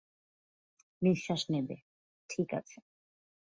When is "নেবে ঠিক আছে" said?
1.49-2.77